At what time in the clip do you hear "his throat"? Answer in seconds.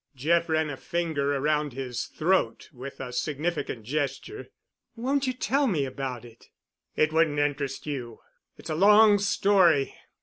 1.73-2.69